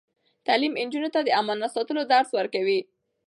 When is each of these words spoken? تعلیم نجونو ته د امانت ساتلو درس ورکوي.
تعلیم 0.47 0.73
نجونو 0.85 1.09
ته 1.13 1.19
د 1.23 1.29
امانت 1.41 1.71
ساتلو 1.75 2.01
درس 2.13 2.29
ورکوي. 2.37 2.79